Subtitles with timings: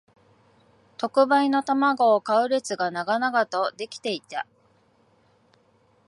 [0.97, 4.47] 特売の玉子を買う列が長々と出来ていた